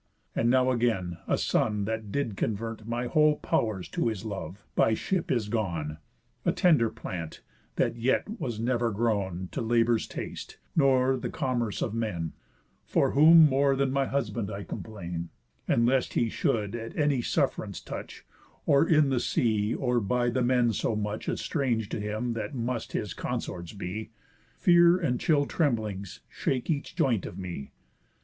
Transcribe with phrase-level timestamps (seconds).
[0.35, 4.95] And now again, a son, that did convert My whole pow'rs to his love, by
[4.95, 5.99] ship is gone;
[6.43, 7.43] A tender plant,
[7.75, 12.33] that yet was never grown To labour's taste, nor the commerce of men;
[12.83, 15.29] For whom more than my husband I complain,
[15.67, 18.25] And lest he should at any suff'rance touch
[18.65, 22.93] (Or in the sea, or by the men so much Estrang'd to him that must
[22.93, 24.09] his consorts be)
[24.57, 27.69] Fear and chill tremblings shake each joint of me.